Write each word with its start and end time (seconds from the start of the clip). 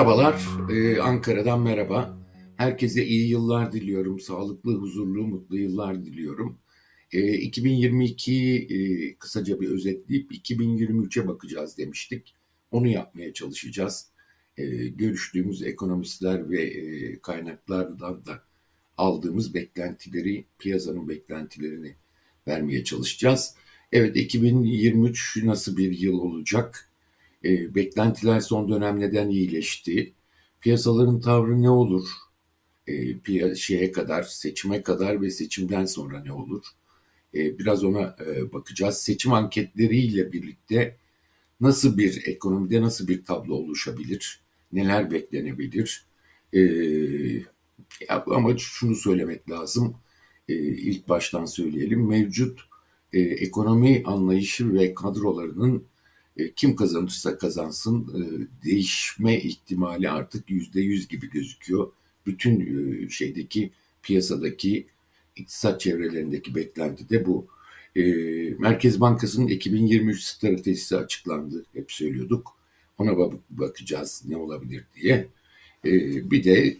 Merhabalar, 0.00 0.42
ee, 0.70 0.98
Ankara'dan 0.98 1.60
merhaba. 1.60 2.18
Herkese 2.56 3.06
iyi 3.06 3.28
yıllar 3.28 3.72
diliyorum, 3.72 4.20
sağlıklı, 4.20 4.74
huzurlu, 4.74 5.26
mutlu 5.26 5.58
yıllar 5.58 6.04
diliyorum. 6.04 6.58
Ee, 7.12 7.18
2022'yi 7.18 8.58
e, 8.60 9.14
kısaca 9.14 9.60
bir 9.60 9.68
özetleyip 9.68 10.32
2023'e 10.32 11.28
bakacağız 11.28 11.78
demiştik. 11.78 12.34
Onu 12.70 12.88
yapmaya 12.88 13.32
çalışacağız. 13.32 14.06
Ee, 14.56 14.86
görüştüğümüz 14.88 15.62
ekonomistler 15.62 16.50
ve 16.50 16.62
e, 16.62 17.20
kaynaklardan 17.20 18.26
da 18.26 18.44
aldığımız 18.96 19.54
beklentileri, 19.54 20.44
piyasanın 20.58 21.08
beklentilerini 21.08 21.94
vermeye 22.46 22.84
çalışacağız. 22.84 23.54
Evet 23.92 24.16
2023 24.16 25.38
nasıl 25.44 25.76
bir 25.76 25.98
yıl 25.98 26.18
olacak? 26.18 26.89
E, 27.44 27.74
beklentiler 27.74 28.40
son 28.40 28.68
dönem 28.68 29.00
neden 29.00 29.28
iyileşti? 29.28 30.12
Piyasaların 30.60 31.20
tavrı 31.20 31.62
ne 31.62 31.70
olur? 31.70 32.08
E, 32.86 33.18
piya, 33.18 33.54
şeye 33.54 33.92
kadar, 33.92 34.22
seçime 34.22 34.82
kadar 34.82 35.22
ve 35.22 35.30
seçimden 35.30 35.84
sonra 35.84 36.20
ne 36.20 36.32
olur? 36.32 36.64
E, 37.34 37.58
biraz 37.58 37.84
ona 37.84 38.16
e, 38.26 38.52
bakacağız. 38.52 38.96
Seçim 38.96 39.32
anketleriyle 39.32 40.32
birlikte 40.32 40.96
nasıl 41.60 41.98
bir 41.98 42.26
ekonomide 42.26 42.82
nasıl 42.82 43.08
bir 43.08 43.24
tablo 43.24 43.54
oluşabilir? 43.54 44.40
Neler 44.72 45.10
beklenebilir? 45.10 46.06
E, 46.54 46.60
ama 48.08 48.58
şunu 48.58 48.94
söylemek 48.94 49.50
lazım. 49.50 49.96
E, 50.48 50.54
ilk 50.54 51.08
baştan 51.08 51.44
söyleyelim. 51.44 52.08
Mevcut 52.08 52.60
e, 53.12 53.20
ekonomi 53.20 54.02
anlayışı 54.06 54.74
ve 54.74 54.94
kadrolarının 54.94 55.84
e, 56.36 56.52
kim 56.52 56.76
kazanırsa 56.76 57.38
kazansın 57.38 58.02
e, 58.02 58.22
değişme 58.64 59.38
ihtimali 59.38 60.10
artık 60.10 60.50
yüzde 60.50 60.80
yüz 60.80 61.08
gibi 61.08 61.30
gözüküyor. 61.30 61.92
Bütün 62.26 62.60
e, 62.60 63.08
şeydeki 63.08 63.70
piyasadaki 64.02 64.86
iktisat 65.36 65.80
çevrelerindeki 65.80 66.54
beklenti 66.54 67.08
de 67.08 67.26
bu. 67.26 67.46
Merkez 68.58 69.00
Bankası'nın 69.00 69.46
2023 69.46 70.22
stratejisi 70.22 70.96
açıklandı. 70.96 71.64
Hep 71.72 71.92
söylüyorduk. 71.92 72.56
Ona 72.98 73.32
bakacağız 73.50 74.22
ne 74.28 74.36
olabilir 74.36 74.84
diye. 74.96 75.28
Bir 76.30 76.44
de 76.44 76.76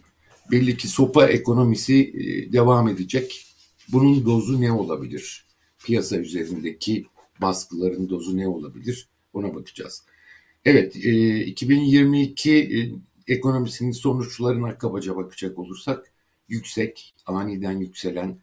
belli 0.50 0.76
ki 0.76 0.88
sopa 0.88 1.26
ekonomisi 1.26 2.12
devam 2.52 2.88
edecek. 2.88 3.46
Bunun 3.88 4.26
dozu 4.26 4.60
ne 4.60 4.72
olabilir? 4.72 5.44
Piyasa 5.84 6.16
üzerindeki 6.16 7.06
baskıların 7.40 8.08
dozu 8.08 8.36
ne 8.36 8.48
olabilir? 8.48 9.08
Ona 9.32 9.54
bakacağız. 9.54 10.04
Evet, 10.64 10.96
e, 10.96 11.40
2022 11.44 12.52
e, 12.52 12.78
ekonomisinin 13.32 13.92
sonuçlarına 13.92 14.78
kabaca 14.78 15.16
bakacak 15.16 15.58
olursak 15.58 16.12
yüksek, 16.48 17.14
aniden 17.26 17.78
yükselen 17.78 18.38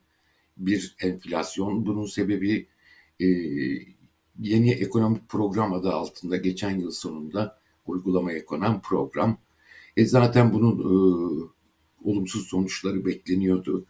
bir 0.57 0.95
enflasyon. 0.99 1.85
Bunun 1.85 2.05
sebebi 2.05 2.67
e, 3.19 3.25
yeni 4.39 4.71
ekonomik 4.71 5.29
program 5.29 5.73
adı 5.73 5.91
altında 5.93 6.37
geçen 6.37 6.79
yıl 6.79 6.91
sonunda 6.91 7.59
uygulamaya 7.85 8.45
konan 8.45 8.81
program. 8.81 9.37
E 9.97 10.05
zaten 10.05 10.53
bunun 10.53 10.79
e, 10.79 10.89
olumsuz 12.03 12.47
sonuçları 12.47 13.05
bekleniyordu. 13.05 13.85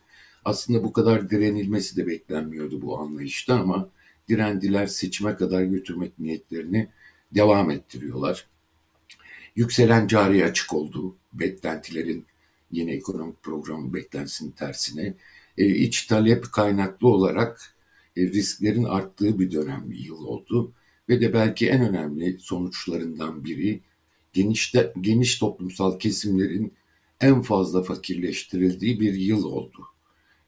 Aslında 0.46 0.84
bu 0.84 0.94
kadar 0.94 1.30
direnilmesi 1.30 1.98
de 1.98 2.08
beklenmiyordu 2.08 2.82
bu 2.82 3.00
anlayışta 3.00 3.60
ama 3.60 3.90
direndiler 4.30 4.88
seçime 4.88 5.36
kadar 5.36 5.64
götürmek 5.64 6.20
niyetlerini 6.20 6.90
devam 7.32 7.72
ettiriyorlar. 7.72 8.48
Yükselen 9.56 10.08
cari 10.08 10.46
açık 10.46 10.74
oldu. 10.74 11.16
Beklentilerin 11.34 12.26
yeni 12.72 12.92
ekonomik 12.92 13.44
programı 13.44 13.94
beklentisinin 13.94 14.52
tersine. 14.52 15.14
E, 15.58 15.66
iç 15.66 16.06
talep 16.06 16.52
kaynaklı 16.52 17.08
olarak 17.08 17.76
e, 18.18 18.22
risklerin 18.22 18.84
arttığı 18.84 19.40
bir 19.40 19.52
dönem 19.52 19.92
bir 19.92 20.00
yıl 20.00 20.26
oldu. 20.26 20.72
Ve 21.10 21.22
de 21.22 21.34
belki 21.34 21.70
en 21.70 21.90
önemli 21.90 22.38
sonuçlarından 22.40 23.44
biri 23.46 23.82
geniş, 24.34 24.74
de, 24.74 24.94
geniş 25.02 25.40
toplumsal 25.40 26.00
kesimlerin 26.00 26.74
en 27.22 27.42
fazla 27.42 27.84
fakirleştirildiği 27.84 29.00
bir 29.00 29.14
yıl 29.14 29.44
oldu. 29.44 29.88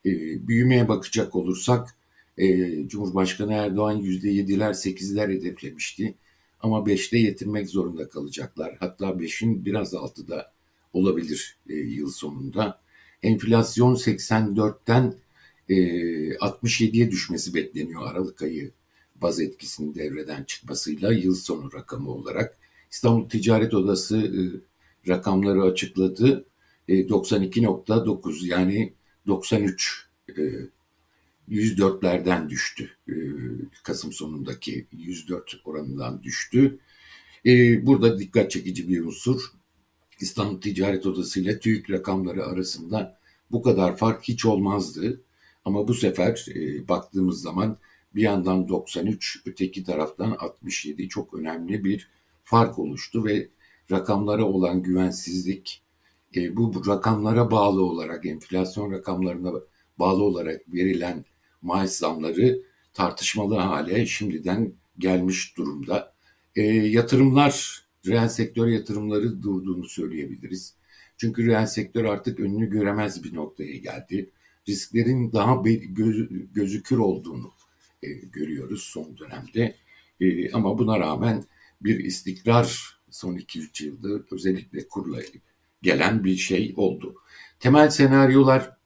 E, 0.06 0.12
büyümeye 0.48 0.88
bakacak 0.88 1.36
olursak 1.36 1.96
e, 2.40 2.88
Cumhurbaşkanı 2.88 3.54
Erdoğan 3.54 3.96
yüzde 3.96 4.30
yediler 4.30 4.74
sekizler 4.74 5.30
hedeflemişti. 5.30 6.16
Ama 6.62 6.86
beşte 6.86 7.18
yetinmek 7.18 7.70
zorunda 7.70 8.10
kalacaklar. 8.10 8.78
Hatta 8.80 9.20
beşin 9.20 9.66
biraz 9.66 9.94
altı 9.94 10.28
da 10.28 10.54
olabilir 10.94 11.58
e, 11.70 11.74
yıl 11.74 12.12
sonunda. 12.12 12.82
Enflasyon 13.24 13.96
84'ten 13.96 15.16
e, 15.70 15.76
67'ye 16.30 17.12
düşmesi 17.12 17.54
bekleniyor 17.54 18.12
Aralık 18.12 18.42
ayı 18.42 18.72
baz 19.16 19.40
etkisinin 19.40 19.96
devreden 19.96 20.44
çıkmasıyla 20.44 21.14
yıl 21.14 21.36
sonu 21.36 21.74
rakamı 21.74 22.12
olarak. 22.12 22.58
İstanbul 22.92 23.30
Ticaret 23.30 23.74
Odası 23.74 24.18
e, 24.18 24.42
rakamları 25.10 25.64
açıkladı. 25.64 26.46
E, 26.88 26.94
92.9 26.94 28.46
yani 28.46 28.94
93 29.28 30.08
e, 30.30 30.42
104'lerden 31.50 32.50
düştü. 32.50 32.90
Ee, 33.10 33.14
Kasım 33.84 34.14
sonundaki 34.14 34.88
104 34.92 35.62
oranından 35.66 36.24
düştü. 36.24 36.80
Ee, 37.46 37.86
burada 37.86 38.20
dikkat 38.20 38.52
çekici 38.52 38.90
bir 38.90 39.06
unsur. 39.06 39.42
İstanbul 40.20 40.62
Ticaret 40.62 41.06
Odası 41.06 41.40
ile 41.40 41.60
TÜİK 41.60 41.90
rakamları 41.90 42.46
arasında 42.46 43.20
bu 43.52 43.62
kadar 43.62 43.98
fark 43.98 44.24
hiç 44.24 44.46
olmazdı. 44.46 45.22
Ama 45.66 45.88
bu 45.88 45.94
sefer 45.94 46.46
e, 46.56 46.88
baktığımız 46.88 47.42
zaman 47.42 47.78
bir 48.16 48.22
yandan 48.22 48.68
93, 48.68 49.42
öteki 49.46 49.84
taraftan 49.84 50.32
67 50.40 51.10
çok 51.10 51.34
önemli 51.34 51.84
bir 51.84 52.10
fark 52.44 52.80
oluştu 52.80 53.26
ve 53.26 53.50
rakamlara 53.92 54.46
olan 54.46 54.84
güvensizlik 54.84 55.82
e, 56.36 56.56
bu 56.56 56.88
rakamlara 56.88 57.52
bağlı 57.52 57.84
olarak 57.84 58.26
enflasyon 58.26 58.92
rakamlarına 58.92 59.52
bağlı 60.00 60.24
olarak 60.24 60.74
verilen 60.74 61.26
maaş 61.62 61.90
zamları 61.90 62.62
tartışmalı 62.94 63.56
hale 63.56 64.06
şimdiden 64.06 64.74
gelmiş 64.98 65.58
durumda. 65.58 66.14
E, 66.56 66.62
yatırımlar, 66.64 67.84
reel 68.08 68.30
sektör 68.30 68.68
yatırımları 68.68 69.42
durduğunu 69.42 69.86
söyleyebiliriz. 69.86 70.76
Çünkü 71.18 71.48
reel 71.48 71.66
sektör 71.66 72.06
artık 72.06 72.40
önünü 72.40 72.70
göremez 72.70 73.24
bir 73.24 73.34
noktaya 73.34 73.78
geldi. 73.78 74.30
Risklerin 74.68 75.32
daha 75.32 75.62
göz, 75.90 76.28
gözükür 76.54 76.98
olduğunu 76.98 77.54
e, 78.04 78.08
görüyoruz 78.08 78.82
son 78.84 79.18
dönemde. 79.18 79.76
E, 80.22 80.52
ama 80.52 80.78
buna 80.78 81.00
rağmen 81.00 81.44
bir 81.82 82.00
istikrar 82.00 83.00
son 83.10 83.36
2-3 83.36 83.86
yılda 83.86 84.24
özellikle 84.32 84.88
kurla 84.88 85.20
gelen 85.82 86.24
bir 86.24 86.36
şey 86.36 86.74
oldu. 86.78 87.16
Temel 87.60 87.90
senaryolar 87.90 88.78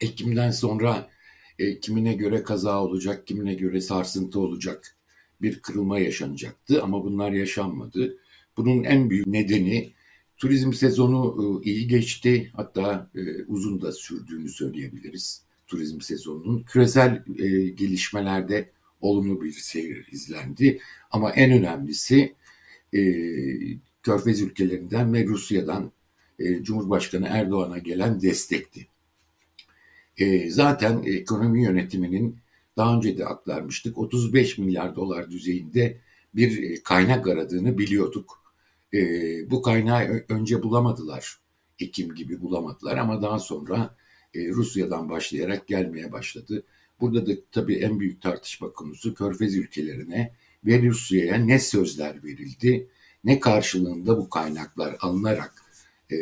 Ekim'den 0.00 0.50
sonra 0.50 1.10
e, 1.58 1.80
kimine 1.80 2.14
göre 2.14 2.42
kaza 2.42 2.82
olacak, 2.82 3.26
kimine 3.26 3.54
göre 3.54 3.80
sarsıntı 3.80 4.40
olacak, 4.40 4.96
bir 5.42 5.60
kırılma 5.60 5.98
yaşanacaktı 5.98 6.82
ama 6.82 7.04
bunlar 7.04 7.32
yaşanmadı. 7.32 8.18
Bunun 8.56 8.84
en 8.84 9.10
büyük 9.10 9.26
nedeni 9.26 9.92
turizm 10.36 10.72
sezonu 10.72 11.60
e, 11.64 11.70
iyi 11.70 11.88
geçti 11.88 12.50
hatta 12.56 13.10
e, 13.14 13.44
uzun 13.44 13.82
da 13.82 13.92
sürdüğünü 13.92 14.48
söyleyebiliriz 14.48 15.42
turizm 15.66 16.00
sezonunun. 16.00 16.62
Küresel 16.62 17.24
e, 17.38 17.68
gelişmelerde 17.68 18.70
olumlu 19.00 19.42
bir 19.42 19.52
seyir 19.52 20.06
izlendi 20.12 20.80
ama 21.10 21.30
en 21.30 21.52
önemlisi 21.52 22.34
e, 22.94 23.00
Körfez 24.02 24.42
ülkelerinden 24.42 25.14
ve 25.14 25.26
Rusya'dan 25.26 25.92
e, 26.38 26.62
Cumhurbaşkanı 26.62 27.26
Erdoğan'a 27.26 27.78
gelen 27.78 28.20
destekti. 28.22 28.86
E, 30.18 30.50
zaten 30.50 31.02
ekonomi 31.02 31.64
yönetiminin 31.64 32.38
daha 32.76 32.96
önce 32.96 33.18
de 33.18 33.26
aktarmıştık 33.26 33.98
35 33.98 34.58
milyar 34.58 34.96
dolar 34.96 35.30
düzeyinde 35.30 35.98
bir 36.34 36.62
e, 36.62 36.82
kaynak 36.82 37.28
aradığını 37.28 37.78
biliyorduk. 37.78 38.42
E, 38.94 39.00
bu 39.50 39.62
kaynağı 39.62 40.24
önce 40.28 40.62
bulamadılar. 40.62 41.38
Ekim 41.78 42.14
gibi 42.14 42.40
bulamadılar 42.40 42.96
ama 42.96 43.22
daha 43.22 43.38
sonra 43.38 43.96
e, 44.34 44.48
Rusya'dan 44.48 45.10
başlayarak 45.10 45.66
gelmeye 45.66 46.12
başladı. 46.12 46.64
Burada 47.00 47.26
da 47.26 47.32
tabii 47.52 47.74
en 47.74 48.00
büyük 48.00 48.22
tartışma 48.22 48.72
konusu 48.72 49.14
Körfez 49.14 49.54
ülkelerine 49.54 50.32
ve 50.66 50.82
Rusya'ya 50.82 51.36
ne 51.36 51.58
sözler 51.58 52.24
verildi, 52.24 52.88
ne 53.24 53.40
karşılığında 53.40 54.18
bu 54.18 54.30
kaynaklar 54.30 54.96
alınarak 55.00 55.54
e, 56.10 56.16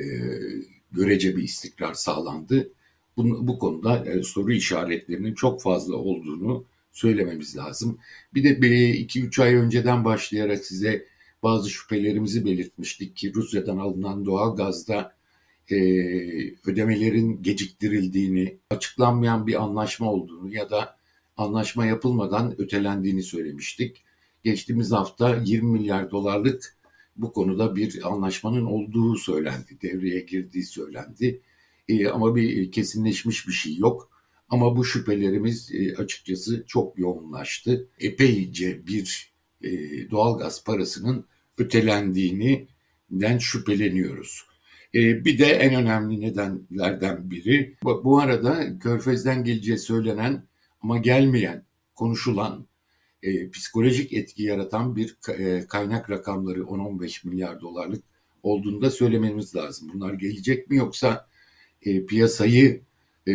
görece 0.92 1.36
bir 1.36 1.42
istikrar 1.42 1.94
sağlandı 1.94 2.72
bu, 3.16 3.46
bu 3.48 3.58
konuda 3.58 4.04
e, 4.04 4.22
soru 4.22 4.52
işaretlerinin 4.52 5.34
çok 5.34 5.62
fazla 5.62 5.96
olduğunu 5.96 6.64
söylememiz 6.92 7.56
lazım. 7.56 7.98
Bir 8.34 8.44
de 8.44 8.48
2-3 8.50 9.42
ay 9.42 9.54
önceden 9.54 10.04
başlayarak 10.04 10.64
size 10.64 11.06
bazı 11.42 11.70
şüphelerimizi 11.70 12.44
belirtmiştik 12.44 13.16
ki 13.16 13.34
Rusya'dan 13.34 13.76
alınan 13.76 14.24
doğal 14.24 14.56
gazda 14.56 15.14
e, 15.70 15.76
ödemelerin 16.66 17.42
geciktirildiğini, 17.42 18.58
açıklanmayan 18.70 19.46
bir 19.46 19.62
anlaşma 19.62 20.12
olduğunu 20.12 20.54
ya 20.54 20.70
da 20.70 20.96
anlaşma 21.36 21.86
yapılmadan 21.86 22.60
ötelendiğini 22.60 23.22
söylemiştik. 23.22 24.04
Geçtiğimiz 24.44 24.92
hafta 24.92 25.36
20 25.44 25.70
milyar 25.70 26.10
dolarlık 26.10 26.76
bu 27.16 27.32
konuda 27.32 27.76
bir 27.76 28.12
anlaşmanın 28.12 28.64
olduğu 28.64 29.16
söylendi, 29.16 29.78
devreye 29.82 30.20
girdiği 30.20 30.64
söylendi. 30.64 31.40
E, 31.88 32.08
ama 32.08 32.37
bir 32.37 32.73
kesinleşmiş 32.73 33.49
bir 33.49 33.52
şey 33.52 33.76
yok. 33.76 34.11
Ama 34.49 34.76
bu 34.76 34.84
şüphelerimiz 34.84 35.75
e, 35.75 35.96
açıkçası 35.96 36.64
çok 36.67 36.99
yoğunlaştı. 36.99 37.88
Epeyce 37.99 38.87
bir 38.87 39.32
e, 39.62 39.70
doğalgaz 40.11 40.64
parasının 40.64 41.26
ötelendiğinden 41.58 43.38
şüpheleniyoruz. 43.38 44.46
E, 44.94 45.25
bir 45.25 45.38
de 45.38 45.46
en 45.46 45.75
önemli 45.75 46.20
nedenlerden 46.20 47.31
biri 47.31 47.76
bu, 47.82 48.05
bu 48.05 48.19
arada 48.20 48.79
Körfez'den 48.79 49.44
geleceği 49.44 49.79
söylenen 49.79 50.46
ama 50.82 50.99
gelmeyen, 50.99 51.67
konuşulan 51.94 52.67
e, 53.23 53.50
psikolojik 53.50 54.12
etki 54.12 54.43
yaratan 54.43 54.96
bir 54.96 55.17
e, 55.38 55.67
kaynak 55.67 56.11
rakamları 56.11 56.61
10-15 56.61 57.29
milyar 57.29 57.61
dolarlık 57.61 58.05
olduğunu 58.43 58.82
da 58.82 58.90
söylememiz 58.90 59.55
lazım. 59.55 59.90
Bunlar 59.94 60.14
gelecek 60.14 60.70
mi 60.70 60.76
yoksa 60.76 61.29
e, 61.87 62.06
piyasayı 62.06 62.81
e, 63.29 63.32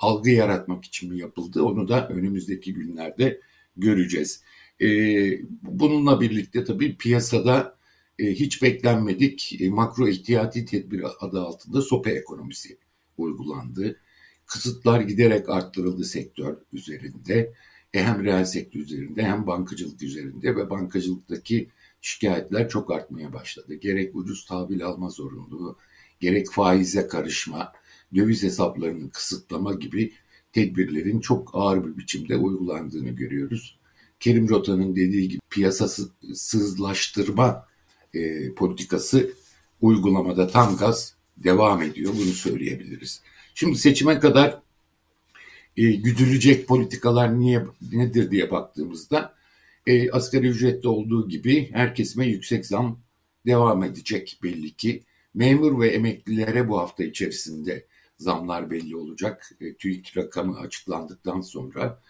algı 0.00 0.30
yaratmak 0.30 0.84
için 0.84 1.12
mi 1.12 1.18
yapıldı? 1.18 1.62
Onu 1.62 1.88
da 1.88 2.08
önümüzdeki 2.08 2.74
günlerde 2.74 3.40
göreceğiz. 3.76 4.42
E, 4.80 4.86
bununla 5.62 6.20
birlikte 6.20 6.64
tabii 6.64 6.96
piyasada 6.96 7.76
e, 8.18 8.24
hiç 8.30 8.62
beklenmedik 8.62 9.60
e, 9.60 9.70
makro 9.70 10.08
ihtiyati 10.08 10.64
tedbir 10.64 11.04
adı 11.20 11.40
altında 11.40 11.82
sopa 11.82 12.10
ekonomisi 12.10 12.78
uygulandı. 13.18 14.00
Kısıtlar 14.46 15.00
giderek 15.00 15.48
arttırıldı 15.48 16.04
sektör 16.04 16.56
üzerinde. 16.72 17.52
E, 17.94 18.02
hem 18.02 18.24
reel 18.24 18.44
sektör 18.44 18.80
üzerinde 18.80 19.22
hem 19.22 19.46
bankacılık 19.46 20.02
üzerinde 20.02 20.56
ve 20.56 20.70
bankacılıktaki 20.70 21.68
şikayetler 22.00 22.68
çok 22.68 22.90
artmaya 22.90 23.32
başladı. 23.32 23.74
Gerek 23.74 24.16
ucuz 24.16 24.46
tahvil 24.46 24.84
alma 24.84 25.10
zorunluluğu, 25.10 25.78
gerek 26.20 26.50
faize 26.50 27.06
karışma, 27.06 27.72
döviz 28.14 28.42
hesaplarının 28.42 29.08
kısıtlama 29.08 29.72
gibi 29.72 30.12
tedbirlerin 30.52 31.20
çok 31.20 31.50
ağır 31.52 31.84
bir 31.84 31.96
biçimde 31.96 32.36
uygulandığını 32.36 33.10
görüyoruz. 33.10 33.78
Kerim 34.20 34.48
Rota'nın 34.48 34.96
dediği 34.96 35.28
gibi 35.28 35.40
piyasasızlaştırma 35.50 37.66
e, 38.14 38.54
politikası 38.54 39.30
uygulamada 39.80 40.48
tam 40.48 40.76
gaz 40.76 41.14
devam 41.36 41.82
ediyor. 41.82 42.12
Bunu 42.16 42.32
söyleyebiliriz. 42.32 43.22
Şimdi 43.54 43.78
seçime 43.78 44.18
kadar 44.18 44.60
e, 45.76 45.92
güdülecek 45.92 46.68
politikalar 46.68 47.38
niye 47.38 47.64
nedir 47.92 48.30
diye 48.30 48.50
baktığımızda 48.50 49.34
e, 49.86 50.10
asgari 50.10 50.46
ücrette 50.46 50.88
olduğu 50.88 51.28
gibi 51.28 51.70
her 51.72 51.94
kesime 51.94 52.26
yüksek 52.26 52.66
zam 52.66 53.00
devam 53.46 53.84
edecek 53.84 54.38
belli 54.42 54.70
ki. 54.70 55.02
Memur 55.34 55.80
ve 55.80 55.88
emeklilere 55.88 56.68
bu 56.68 56.78
hafta 56.78 57.04
içerisinde 57.04 57.86
zamlar 58.18 58.70
belli 58.70 58.96
olacak. 58.96 59.50
E, 59.60 59.74
TÜİK 59.74 60.16
rakamı 60.16 60.58
açıklandıktan 60.58 61.40
sonra 61.40 62.02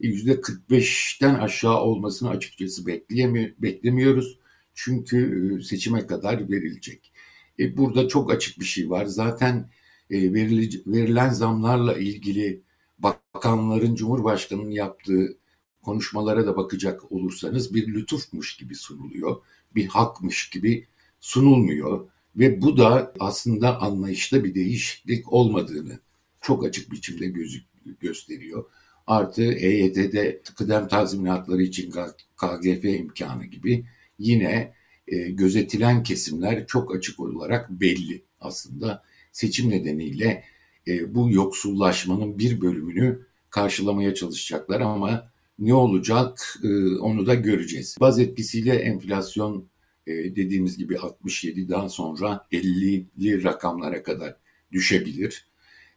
%45'ten 0.00 1.34
aşağı 1.34 1.80
olmasını 1.80 2.30
açıkçası 2.30 2.86
bekleyemi 2.86 3.54
beklemiyoruz. 3.58 4.38
Çünkü 4.74 5.58
e, 5.60 5.62
seçime 5.62 6.06
kadar 6.06 6.50
verilecek. 6.50 7.12
E, 7.58 7.76
burada 7.76 8.08
çok 8.08 8.32
açık 8.32 8.60
bir 8.60 8.64
şey 8.64 8.90
var. 8.90 9.04
Zaten 9.06 9.70
e, 10.10 10.32
verilen 10.32 11.30
zamlarla 11.30 11.98
ilgili 11.98 12.62
bakanların, 12.98 13.94
Cumhurbaşkanı'nın 13.94 14.70
yaptığı 14.70 15.36
konuşmalara 15.82 16.46
da 16.46 16.56
bakacak 16.56 17.12
olursanız 17.12 17.74
bir 17.74 17.86
lütufmuş 17.86 18.56
gibi 18.56 18.74
sunuluyor. 18.74 19.36
Bir 19.74 19.86
hakmış 19.86 20.50
gibi 20.50 20.86
sunulmuyor. 21.20 22.08
Ve 22.36 22.62
bu 22.62 22.76
da 22.76 23.12
aslında 23.18 23.80
anlayışta 23.80 24.44
bir 24.44 24.54
değişiklik 24.54 25.32
olmadığını 25.32 25.98
çok 26.40 26.64
açık 26.64 26.92
biçimde 26.92 27.26
gözük, 27.26 27.64
gösteriyor. 28.00 28.64
Artı 29.06 29.42
EYT'de 29.42 30.42
kıdem 30.56 30.88
tazminatları 30.88 31.62
için 31.62 31.92
KGF 32.36 32.84
imkanı 32.84 33.44
gibi 33.44 33.84
yine 34.18 34.74
e, 35.08 35.30
gözetilen 35.30 36.02
kesimler 36.02 36.66
çok 36.66 36.96
açık 36.96 37.20
olarak 37.20 37.70
belli 37.70 38.22
aslında. 38.40 39.02
Seçim 39.32 39.70
nedeniyle 39.70 40.44
e, 40.88 41.14
bu 41.14 41.30
yoksullaşmanın 41.30 42.38
bir 42.38 42.60
bölümünü 42.60 43.26
karşılamaya 43.50 44.14
çalışacaklar 44.14 44.80
ama 44.80 45.30
ne 45.58 45.74
olacak 45.74 46.58
e, 46.64 46.96
onu 46.96 47.26
da 47.26 47.34
göreceğiz. 47.34 47.96
Baz 48.00 48.18
etkisiyle 48.18 48.74
enflasyon 48.74 49.68
dediğimiz 50.06 50.78
gibi 50.78 50.94
67'den 50.94 51.88
sonra 51.88 52.46
50'li 52.52 53.44
rakamlara 53.44 54.02
kadar 54.02 54.36
düşebilir. 54.72 55.46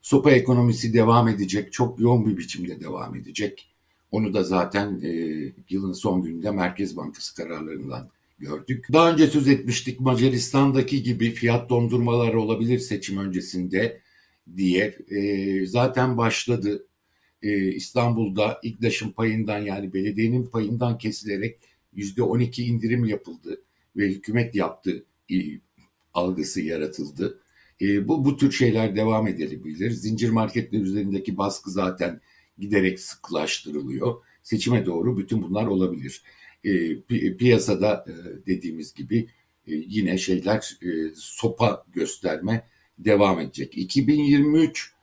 Sopa 0.02 0.32
ekonomisi 0.32 0.94
devam 0.94 1.28
edecek, 1.28 1.74
çok 1.74 2.00
yoğun 2.00 2.26
bir 2.26 2.38
biçimde 2.38 2.80
devam 2.80 3.16
edecek. 3.16 3.70
Onu 4.12 4.34
da 4.34 4.44
zaten 4.44 5.02
e, 5.04 5.10
yılın 5.70 5.94
son 5.94 6.22
gününde 6.22 6.52
Merkez 6.52 6.98
Bankası 6.98 7.36
kararlarından 7.36 8.10
gördük. 8.40 8.86
Daha 8.94 9.12
önce 9.12 9.28
söz 9.28 9.48
etmiştik 9.48 10.00
Macaristan'daki 10.00 11.04
gibi 11.04 11.32
fiyat 11.32 11.70
dondurmaları 11.70 12.40
olabilir 12.40 12.80
seçim 12.80 13.18
öncesinde 13.18 14.02
diye. 14.56 14.98
E, 15.10 15.66
zaten 15.66 16.18
başladı. 16.18 16.88
E, 17.42 17.72
İstanbul'da 17.72 18.60
İGDAŞ'ın 18.64 19.12
payından 19.12 19.60
yani 19.60 19.94
belediyenin 19.94 20.46
payından 20.46 20.98
kesilerek 20.98 21.60
%12 21.96 22.62
indirim 22.62 23.06
yapıldı 23.06 23.62
ve 23.96 24.08
hükümet 24.08 24.56
yaptı 24.56 25.06
algısı 26.14 26.62
yaratıldı. 26.62 27.40
E, 27.82 28.08
bu 28.08 28.26
bu 28.26 28.38
tür 28.38 28.52
şeyler 28.52 28.96
devam 28.96 29.28
edebilir. 29.28 29.92
Zincir 29.92 30.30
marketler 30.30 30.80
üzerindeki 30.80 31.38
baskı 31.38 31.72
zaten 31.72 32.22
giderek 32.58 33.00
sıklaştırılıyor. 33.00 34.16
Seçime 34.44 34.86
doğru 34.86 35.18
bütün 35.18 35.42
bunlar 35.42 35.66
olabilir. 35.66 36.24
E, 36.64 37.02
pi, 37.02 37.38
piyasada 37.38 38.06
e, 38.08 38.46
dediğimiz 38.46 38.94
gibi 38.94 39.28
e, 39.68 39.74
yine 39.74 40.18
şeyler 40.18 40.78
e, 40.82 41.16
sopa 41.16 41.86
gösterme 41.94 42.68
devam 43.00 43.40
edecek. 43.40 43.78
2023 43.78 44.94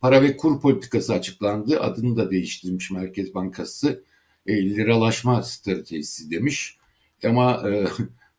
para 0.00 0.22
ve 0.22 0.36
kur 0.36 0.60
politikası 0.60 1.12
açıklandı. 1.12 1.80
Adını 1.80 2.16
da 2.16 2.30
değiştirmiş 2.30 2.90
Merkez 2.90 3.34
Bankası. 3.34 4.04
E, 4.46 4.70
liralaşma 4.70 5.42
stratejisi 5.42 6.30
demiş. 6.30 6.78
Ama 7.24 7.70
e, 7.70 7.86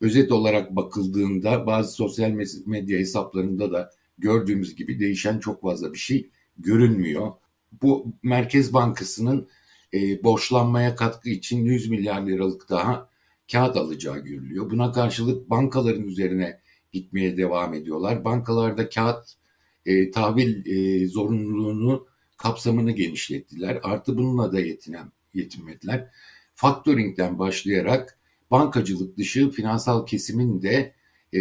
özet 0.01 0.31
olarak 0.31 0.75
bakıldığında 0.75 1.67
bazı 1.67 1.91
sosyal 1.91 2.31
medya 2.65 2.99
hesaplarında 2.99 3.71
da 3.71 3.91
gördüğümüz 4.17 4.75
gibi 4.75 4.99
değişen 4.99 5.39
çok 5.39 5.61
fazla 5.61 5.93
bir 5.93 5.97
şey 5.97 6.29
görünmüyor. 6.57 7.31
Bu 7.81 8.13
Merkez 8.23 8.73
Bankası'nın 8.73 9.49
e, 9.93 10.23
borçlanmaya 10.23 10.95
katkı 10.95 11.29
için 11.29 11.65
100 11.65 11.89
milyar 11.89 12.27
liralık 12.27 12.69
daha 12.69 13.09
kağıt 13.51 13.77
alacağı 13.77 14.19
görülüyor. 14.19 14.69
Buna 14.69 14.91
karşılık 14.91 15.49
bankaların 15.49 16.03
üzerine 16.03 16.59
gitmeye 16.91 17.37
devam 17.37 17.73
ediyorlar. 17.73 18.25
Bankalarda 18.25 18.89
kağıt 18.89 19.33
e, 19.85 20.11
tahvil 20.11 20.65
e, 20.65 21.07
zorunluluğunu 21.07 22.07
kapsamını 22.37 22.91
genişlettiler. 22.91 23.79
Artı 23.83 24.17
bununla 24.17 24.51
da 24.51 24.59
yetinen, 24.59 25.11
yetinmediler. 25.33 26.09
Faktöringden 26.53 27.39
başlayarak 27.39 28.19
bankacılık 28.51 29.17
dışı 29.17 29.49
finansal 29.49 30.05
kesimin 30.05 30.61
de 30.61 30.93
e, 31.33 31.39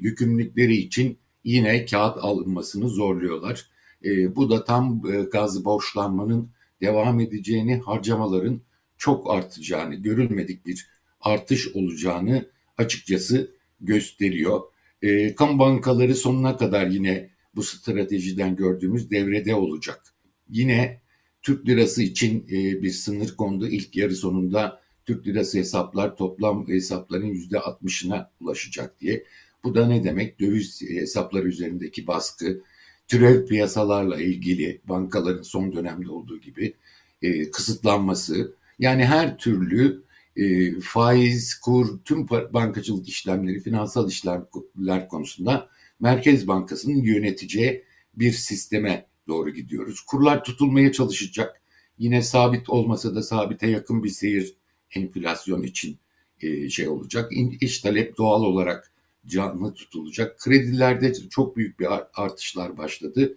yükümlülükleri 0.00 0.76
için 0.76 1.18
yine 1.44 1.84
kağıt 1.84 2.18
alınmasını 2.24 2.88
zorluyorlar. 2.88 3.70
E, 4.04 4.36
bu 4.36 4.50
da 4.50 4.64
tam 4.64 5.02
e, 5.12 5.22
gaz 5.22 5.64
borçlanmanın 5.64 6.50
devam 6.80 7.20
edeceğini, 7.20 7.76
harcamaların 7.76 8.60
çok 8.98 9.30
artacağını, 9.30 9.94
görülmedik 9.94 10.66
bir 10.66 10.88
artış 11.20 11.68
olacağını 11.68 12.48
açıkçası 12.78 13.50
gösteriyor. 13.80 14.60
E, 15.02 15.34
kamu 15.34 15.58
bankaları 15.58 16.14
sonuna 16.14 16.56
kadar 16.56 16.86
yine 16.86 17.30
bu 17.54 17.62
stratejiden 17.62 18.56
gördüğümüz 18.56 19.10
devrede 19.10 19.54
olacak. 19.54 20.14
Yine 20.48 21.00
Türk 21.42 21.68
lirası 21.68 22.02
için 22.02 22.46
e, 22.50 22.82
bir 22.82 22.90
sınır 22.90 23.36
kondu. 23.36 23.68
İlk 23.68 23.96
yarı 23.96 24.14
sonunda 24.14 24.80
Türk 25.06 25.26
lirası 25.26 25.58
hesaplar 25.58 26.16
toplam 26.16 26.68
hesapların 26.68 27.26
yüzde 27.26 27.56
60'ına 27.56 28.28
ulaşacak 28.40 29.00
diye. 29.00 29.24
Bu 29.64 29.74
da 29.74 29.86
ne 29.86 30.04
demek? 30.04 30.40
Döviz 30.40 30.82
hesaplar 30.82 31.44
üzerindeki 31.44 32.06
baskı, 32.06 32.60
türev 33.08 33.46
piyasalarla 33.46 34.20
ilgili 34.20 34.80
bankaların 34.84 35.42
son 35.42 35.72
dönemde 35.72 36.10
olduğu 36.10 36.40
gibi 36.40 36.74
e, 37.22 37.50
kısıtlanması. 37.50 38.54
Yani 38.78 39.04
her 39.04 39.38
türlü 39.38 40.02
e, 40.36 40.72
faiz, 40.80 41.54
kur, 41.54 41.98
tüm 42.04 42.28
bankacılık 42.28 43.08
işlemleri, 43.08 43.60
finansal 43.60 44.08
işlemler 44.08 45.08
konusunda 45.08 45.68
Merkez 46.00 46.48
Bankası'nın 46.48 47.02
yöneteceği 47.02 47.84
bir 48.14 48.32
sisteme 48.32 49.06
doğru 49.28 49.50
gidiyoruz. 49.50 50.00
Kurlar 50.00 50.44
tutulmaya 50.44 50.92
çalışacak. 50.92 51.60
Yine 51.98 52.22
sabit 52.22 52.70
olmasa 52.70 53.14
da 53.14 53.22
sabite 53.22 53.66
yakın 53.66 54.04
bir 54.04 54.08
seyir 54.08 54.54
enflasyon 54.94 55.62
için 55.62 55.98
e, 56.40 56.68
şey 56.68 56.88
olacak. 56.88 57.32
İş 57.60 57.80
talep 57.80 58.16
doğal 58.16 58.42
olarak 58.42 58.92
canlı 59.26 59.74
tutulacak. 59.74 60.38
Kredilerde 60.38 61.12
çok 61.14 61.56
büyük 61.56 61.80
bir 61.80 61.86
artışlar 62.14 62.78
başladı. 62.78 63.36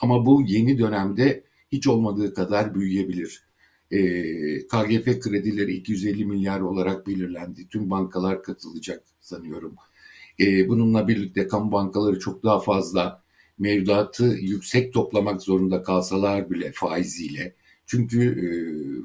Ama 0.00 0.26
bu 0.26 0.42
yeni 0.46 0.78
dönemde 0.78 1.44
hiç 1.72 1.86
olmadığı 1.86 2.34
kadar 2.34 2.74
büyüyebilir. 2.74 3.42
E, 3.90 4.00
KGF 4.66 5.20
kredileri 5.20 5.72
250 5.72 6.24
milyar 6.24 6.60
olarak 6.60 7.06
belirlendi. 7.06 7.68
Tüm 7.68 7.90
bankalar 7.90 8.42
katılacak 8.42 9.02
sanıyorum. 9.20 9.74
E, 10.40 10.68
bununla 10.68 11.08
birlikte 11.08 11.48
kamu 11.48 11.72
bankaları 11.72 12.18
çok 12.18 12.42
daha 12.42 12.60
fazla 12.60 13.22
mevduatı 13.58 14.24
yüksek 14.24 14.92
toplamak 14.92 15.42
zorunda 15.42 15.82
kalsalar 15.82 16.50
bile 16.50 16.72
faiziyle. 16.74 17.54
Çünkü 17.86 18.22
e, 18.22 18.50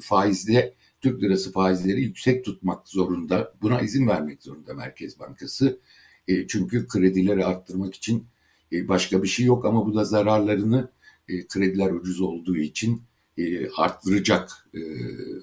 faizde 0.02 0.74
Türk 1.06 1.24
lirası 1.24 1.52
faizleri 1.52 2.02
yüksek 2.02 2.46
tutmak 2.46 2.88
zorunda. 2.88 3.54
Buna 3.62 3.82
izin 3.82 4.08
vermek 4.08 4.44
zorunda 4.44 4.74
Merkez 4.74 5.20
Bankası. 5.20 5.80
E, 6.28 6.48
çünkü 6.48 6.88
kredileri 6.88 7.46
arttırmak 7.46 7.96
için 7.96 8.28
e, 8.72 8.88
başka 8.88 9.24
bir 9.24 9.28
şey 9.28 9.46
yok 9.46 9.66
ama 9.66 9.86
bu 9.86 9.96
da 9.96 10.04
zararlarını 10.04 10.90
e, 11.28 11.48
krediler 11.48 11.92
ucuz 11.92 12.22
olduğu 12.22 12.58
için 12.58 13.02
e, 13.38 13.70
arttıracak 13.70 14.68
e, 14.74 14.80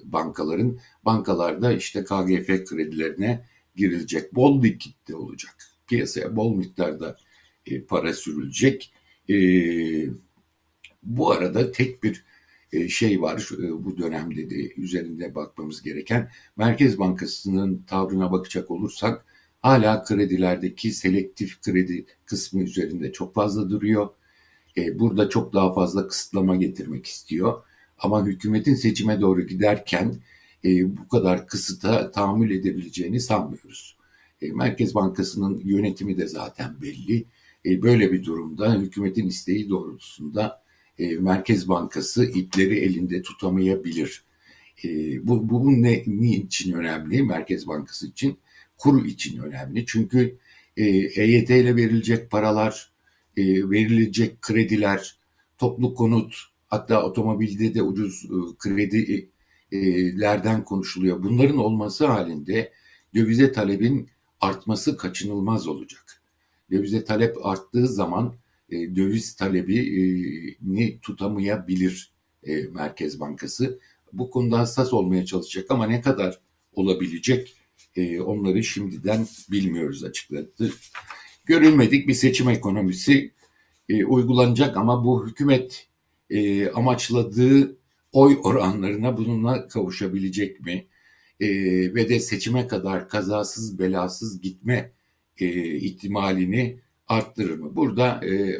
bankaların. 0.03 0.79
Bankalarda 1.05 1.73
işte 1.73 2.03
KGF 2.03 2.65
kredilerine 2.65 3.45
girilecek. 3.75 4.35
Bol 4.35 4.63
likitte 4.63 5.15
olacak. 5.15 5.55
Piyasaya 5.87 6.35
bol 6.35 6.55
miktarda 6.55 7.17
e, 7.65 7.81
para 7.81 8.13
sürülecek. 8.13 8.93
E, 9.29 9.35
bu 11.03 11.31
arada 11.31 11.71
tek 11.71 12.03
bir 12.03 12.23
şey 12.89 13.21
var 13.21 13.49
e, 13.63 13.85
bu 13.85 13.97
dönemde 13.97 14.49
de 14.49 14.73
üzerinde 14.77 15.35
bakmamız 15.35 15.81
gereken. 15.81 16.31
Merkez 16.57 16.99
Bankası'nın 16.99 17.83
tavrına 17.87 18.31
bakacak 18.31 18.71
olursak 18.71 19.25
hala 19.61 20.03
kredilerdeki 20.03 20.91
selektif 20.91 21.61
kredi 21.61 22.05
kısmı 22.25 22.63
üzerinde 22.63 23.11
çok 23.11 23.33
fazla 23.33 23.69
duruyor. 23.69 24.09
E, 24.77 24.99
burada 24.99 25.29
çok 25.29 25.53
daha 25.53 25.73
fazla 25.73 26.07
kısıtlama 26.07 26.55
getirmek 26.55 27.05
istiyor. 27.05 27.63
Ama 27.99 28.25
hükümetin 28.25 28.75
seçime 28.75 29.21
doğru 29.21 29.41
giderken 29.41 30.15
bu 30.83 31.07
kadar 31.07 31.47
kısıta 31.47 32.11
tahammül 32.11 32.51
edebileceğini 32.51 33.19
sanmıyoruz. 33.19 33.97
Merkez 34.41 34.95
Bankası'nın 34.95 35.61
yönetimi 35.65 36.17
de 36.17 36.27
zaten 36.27 36.81
belli. 36.81 37.25
Böyle 37.65 38.11
bir 38.11 38.25
durumda 38.25 38.75
hükümetin 38.75 39.27
isteği 39.27 39.69
doğrultusunda 39.69 40.62
e, 40.99 41.15
Merkez 41.15 41.69
Bankası 41.69 42.25
ipleri 42.25 42.79
elinde 42.79 43.21
tutamayabilir. 43.21 44.23
E, 44.83 44.87
bu, 45.27 45.49
bu 45.49 45.81
ne, 45.81 46.03
ne 46.07 46.29
için 46.29 46.73
önemli? 46.73 47.23
Merkez 47.23 47.67
Bankası 47.67 48.07
için, 48.07 48.37
kuru 48.77 49.07
için 49.07 49.39
önemli. 49.39 49.85
Çünkü 49.85 50.37
e, 50.77 50.85
EYT 50.85 51.49
ile 51.49 51.75
verilecek 51.75 52.31
paralar, 52.31 52.91
e, 53.37 53.69
verilecek 53.69 54.41
krediler, 54.41 55.17
toplu 55.57 55.93
konut, 55.93 56.35
hatta 56.67 57.03
otomobilde 57.03 57.73
de 57.73 57.81
ucuz 57.81 58.25
e, 58.25 58.37
kredilerden 58.59 60.63
konuşuluyor. 60.63 61.23
Bunların 61.23 61.57
olması 61.57 62.05
halinde 62.05 62.71
dövize 63.15 63.51
talebin 63.51 64.09
artması 64.41 64.97
kaçınılmaz 64.97 65.67
olacak. 65.67 66.21
Dövize 66.71 67.03
talep 67.03 67.45
arttığı 67.45 67.87
zaman 67.87 68.33
e, 68.73 68.95
döviz 68.95 69.35
talebini 69.35 70.99
tutamayabilir 71.01 72.11
e, 72.43 72.61
Merkez 72.61 73.19
Bankası. 73.19 73.79
Bu 74.13 74.29
konuda 74.29 74.59
hassas 74.59 74.93
olmaya 74.93 75.25
çalışacak 75.25 75.71
ama 75.71 75.87
ne 75.87 76.01
kadar 76.01 76.39
olabilecek 76.73 77.55
e, 77.95 78.21
onları 78.21 78.63
şimdiden 78.63 79.27
bilmiyoruz 79.51 80.03
açıkçası. 80.03 80.71
Görülmedik 81.45 82.07
bir 82.07 82.13
seçim 82.13 82.49
ekonomisi 82.49 83.31
e, 83.89 84.05
uygulanacak 84.05 84.77
ama 84.77 85.05
bu 85.05 85.27
hükümet 85.27 85.87
e, 86.29 86.69
amaçladığı 86.69 87.77
oy 88.11 88.39
oranlarına 88.43 89.17
bununla 89.17 89.67
kavuşabilecek 89.67 90.59
mi? 90.59 90.85
Ve 91.41 92.09
de 92.09 92.19
seçime 92.19 92.67
kadar 92.67 93.09
kazasız 93.09 93.79
belasız 93.79 94.41
gitme 94.41 94.91
e, 95.37 95.75
ihtimalini 95.75 96.79
arttırır 97.07 97.59
mı? 97.59 97.75
Burada 97.75 98.25
e, 98.25 98.59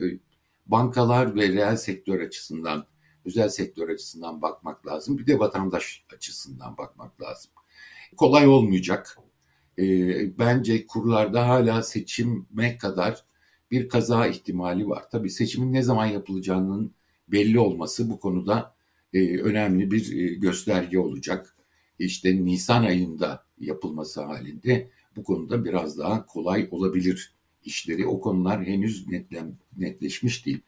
bankalar 0.65 1.35
ve 1.35 1.49
reel 1.49 1.75
sektör 1.75 2.19
açısından, 2.19 2.85
özel 3.25 3.49
sektör 3.49 3.89
açısından 3.89 4.41
bakmak 4.41 4.87
lazım. 4.87 5.17
Bir 5.17 5.27
de 5.27 5.39
vatandaş 5.39 6.05
açısından 6.15 6.77
bakmak 6.77 7.21
lazım. 7.21 7.51
Kolay 8.17 8.47
olmayacak. 8.47 9.17
E, 9.79 9.83
bence 10.39 10.87
kurlarda 10.87 11.47
hala 11.47 11.83
seçime 11.83 12.77
kadar 12.77 13.23
bir 13.71 13.89
kaza 13.89 14.27
ihtimali 14.27 14.89
var. 14.89 15.09
Tabii 15.11 15.29
seçimin 15.29 15.73
ne 15.73 15.81
zaman 15.81 16.05
yapılacağının 16.05 16.93
belli 17.27 17.59
olması 17.59 18.09
bu 18.09 18.19
konuda 18.19 18.75
e, 19.13 19.37
önemli 19.37 19.91
bir 19.91 20.17
e, 20.17 20.33
gösterge 20.33 20.99
olacak. 20.99 21.57
İşte 21.99 22.45
Nisan 22.45 22.83
ayında 22.83 23.45
yapılması 23.59 24.21
halinde 24.23 24.89
bu 25.15 25.23
konuda 25.23 25.65
biraz 25.65 25.97
daha 25.97 26.25
kolay 26.25 26.67
olabilir 26.71 27.33
işleri 27.65 28.05
o 28.05 28.21
konular 28.21 28.65
henüz 28.65 29.07
netlem, 29.07 29.57
netleşmiş 29.77 30.45
değil. 30.45 30.59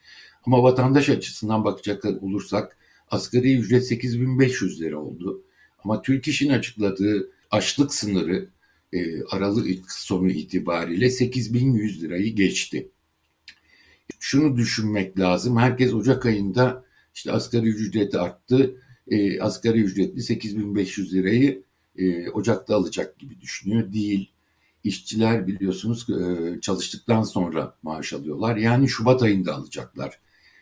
Ama 0.45 0.63
vatandaş 0.63 1.09
açısından 1.09 1.65
bakacak 1.65 2.05
olursak 2.23 2.77
asgari 3.11 3.57
ücret 3.57 3.87
8500 3.87 4.81
lira 4.81 4.97
oldu. 4.97 5.43
Ama 5.83 6.01
Türk 6.01 6.27
İş'in 6.27 6.49
açıkladığı 6.49 7.31
açlık 7.51 7.93
sınırı 7.93 8.49
e, 8.93 9.23
Aralık 9.23 9.91
sonu 9.91 10.31
itibariyle 10.31 11.09
8100 11.09 12.03
lirayı 12.03 12.35
geçti. 12.35 12.91
Şunu 14.19 14.57
düşünmek 14.57 15.19
lazım. 15.19 15.57
Herkes 15.57 15.93
Ocak 15.93 16.25
ayında 16.25 16.85
işte 17.15 17.31
asgari 17.31 17.67
ücret 17.67 18.15
arttı. 18.15 18.75
E, 19.07 19.39
asgari 19.39 19.81
ücretli 19.81 20.21
8500 20.21 21.13
lirayı 21.13 21.63
e, 21.97 22.29
Ocak'ta 22.29 22.75
alacak 22.75 23.19
gibi 23.19 23.41
düşünüyor. 23.41 23.91
Değil 23.91 24.34
işçiler 24.85 25.47
biliyorsunuz 25.47 26.07
e, 26.09 26.61
çalıştıktan 26.61 27.23
sonra 27.23 27.75
maaş 27.83 28.13
alıyorlar. 28.13 28.57
Yani 28.57 28.89
Şubat 28.89 29.23
ayında 29.23 29.55
alacaklar 29.55 30.19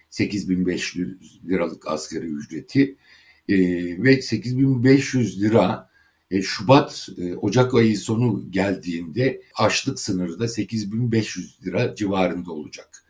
8500 0.09 1.39
liralık 1.45 1.87
asgari 1.87 2.25
ücreti 2.25 2.95
e, 3.49 3.57
ve 4.03 4.21
8500 4.21 5.41
lira 5.41 5.89
e, 6.31 6.41
Şubat 6.41 7.09
Ocak 7.41 7.73
ayı 7.73 7.97
sonu 7.97 8.51
geldiğinde 8.51 9.41
açlık 9.55 9.99
sınırı 9.99 10.39
da 10.39 10.47
8500 10.47 11.65
lira 11.65 11.95
civarında 11.95 12.51
olacak. 12.51 13.03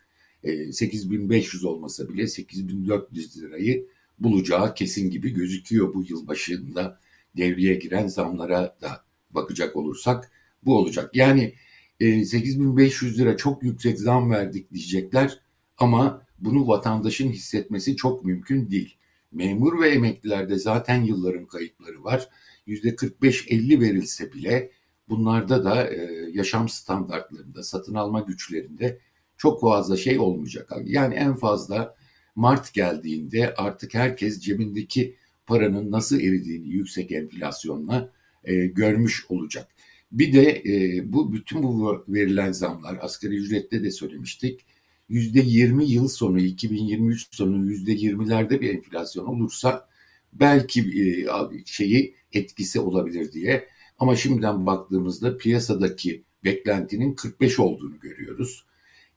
8500 0.72 1.66
olmasa 1.66 2.10
bile 2.10 2.28
8400 2.28 3.42
lirayı 3.42 3.86
bulacağı 4.20 4.74
kesin 4.74 5.10
gibi 5.10 5.34
gözüküyor 5.34 5.94
bu 5.94 6.06
yıl 6.10 6.28
başında 6.28 7.00
devreye 7.38 7.76
giren 7.76 8.08
zamlara 8.08 8.78
da 8.82 9.04
bakacak 9.32 9.76
olursak 9.76 10.32
bu 10.66 10.78
olacak. 10.78 11.16
Yani 11.16 11.54
e, 12.00 12.26
8500 12.26 13.20
lira 13.20 13.38
çok 13.38 13.64
yüksek 13.64 14.00
zam 14.00 14.32
verdik 14.32 14.74
diyecekler 14.74 15.40
ama 15.78 16.22
bunu 16.40 16.68
vatandaşın 16.68 17.30
hissetmesi 17.30 17.96
çok 17.96 18.26
mümkün 18.26 18.70
değil. 18.70 18.98
Memur 19.32 19.82
ve 19.82 19.90
emeklilerde 19.90 20.60
zaten 20.60 21.04
yılların 21.04 21.46
kayıpları 21.46 22.04
var. 22.04 22.30
%45-50 22.68 23.82
verilse 23.82 24.34
bile 24.34 24.72
bunlarda 25.10 25.66
da 25.66 25.90
e, 25.90 26.30
yaşam 26.34 26.70
standartlarında, 26.70 27.64
satın 27.64 27.94
alma 27.94 28.20
güçlerinde 28.20 29.00
çok 29.38 29.62
fazla 29.62 29.98
şey 29.98 30.20
olmayacak. 30.20 30.72
Yani 30.84 31.14
en 31.14 31.36
fazla 31.36 31.96
Mart 32.36 32.74
geldiğinde 32.74 33.54
artık 33.54 33.94
herkes 33.94 34.40
cebindeki 34.40 35.16
paranın 35.46 35.92
nasıl 35.92 36.20
eridiğini 36.20 36.68
yüksek 36.68 37.12
enflasyonla 37.12 38.10
e, 38.44 38.66
görmüş 38.66 39.26
olacak. 39.30 39.68
Bir 40.14 40.34
de 40.34 40.64
e, 40.66 41.14
bu 41.14 41.34
bütün 41.34 41.64
bu 41.64 42.04
verilen 42.08 42.52
zamlar 42.52 42.98
asgari 43.02 43.36
ücrette 43.36 43.84
de 43.84 43.92
söylemiştik. 43.92 44.66
Yüzde 45.10 45.40
yirmi 45.40 45.86
yıl 45.86 46.08
sonu 46.08 46.40
2023 46.40 47.36
sonu 47.36 47.66
yüzde 47.66 47.92
yirmilerde 47.92 48.62
bir 48.62 48.70
enflasyon 48.70 49.26
olursa 49.26 49.90
belki 50.34 50.82
e, 50.82 51.28
şeyi 51.66 52.16
etkisi 52.34 52.80
olabilir 52.80 53.32
diye. 53.32 53.68
Ama 54.00 54.16
şimdiden 54.16 54.66
baktığımızda 54.66 55.38
piyasadaki 55.38 56.24
beklentinin 56.44 57.14
45 57.14 57.60
olduğunu 57.60 58.00
görüyoruz. 58.00 58.66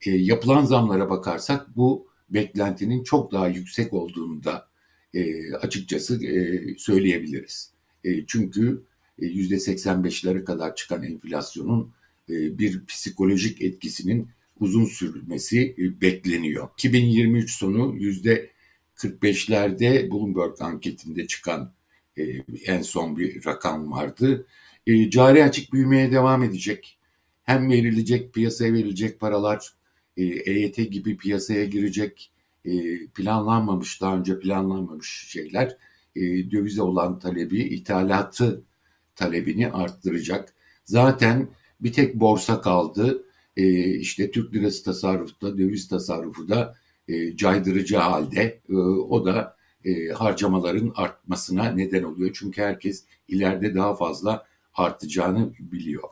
E, 0.07 0.11
yapılan 0.11 0.65
zamlara 0.65 1.11
bakarsak 1.11 1.77
bu 1.77 2.07
beklentinin 2.31 3.05
çok 3.05 3.33
daha 3.33 3.49
yüksek 3.49 3.93
olduğunu 3.93 4.45
da 4.45 4.69
e, 5.15 5.53
açıkçası 5.55 6.25
e, 6.25 6.61
söyleyebiliriz. 6.79 7.71
E, 8.05 8.27
çünkü 8.27 8.83
%85'lere 9.19 10.45
kadar 10.45 10.75
çıkan 10.75 11.03
enflasyonun 11.03 11.93
bir 12.29 12.87
psikolojik 12.87 13.63
etkisinin 13.63 14.29
uzun 14.61 14.85
sürmesi 14.85 15.75
bekleniyor. 16.01 16.69
2023 16.73 17.51
sonu 17.51 17.97
%45'lerde 18.97 20.11
Bloomberg 20.11 20.63
anketinde 20.63 21.27
çıkan 21.27 21.73
en 22.67 22.83
son 22.83 23.17
bir 23.17 23.47
rakam 23.47 23.93
vardı. 23.93 24.47
Cari 25.09 25.45
açık 25.45 25.73
büyümeye 25.73 26.13
devam 26.13 26.43
edecek. 26.43 26.99
Hem 27.43 27.71
verilecek, 27.71 28.35
piyasaya 28.35 28.73
verilecek 28.73 29.21
paralar 29.21 29.73
EYT 30.17 30.77
gibi 30.77 31.17
piyasaya 31.17 31.65
girecek 31.65 32.33
planlanmamış, 33.15 34.01
daha 34.01 34.19
önce 34.19 34.41
planlanmamış 34.41 35.27
şeyler 35.29 35.77
dövize 36.51 36.83
olan 36.83 37.19
talebi, 37.19 37.59
ithalatı 37.59 38.63
talebini 39.17 39.73
arttıracak. 39.73 40.55
Zaten 40.85 41.49
bir 41.81 41.93
tek 41.93 42.15
borsa 42.15 42.61
kaldı. 42.61 43.25
E, 43.57 43.95
işte 43.95 44.31
Türk 44.31 44.55
lirası 44.55 44.85
tasarrufu 44.85 45.41
da, 45.41 45.59
döviz 45.59 45.89
tasarrufu 45.89 46.49
da 46.49 46.77
e, 47.09 47.37
caydırıcı 47.37 47.97
halde. 47.97 48.61
E, 48.69 48.75
o 48.77 49.27
da 49.27 49.57
e, 49.85 50.09
harcamaların 50.09 50.93
artmasına 50.97 51.71
neden 51.71 52.03
oluyor. 52.03 52.31
Çünkü 52.35 52.63
herkes 52.63 53.05
ileride 53.29 53.75
daha 53.75 53.95
fazla 53.97 54.47
artacağını 54.75 55.53
biliyor. 55.59 56.03